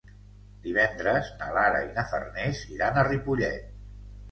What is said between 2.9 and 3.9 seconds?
a Ripollet.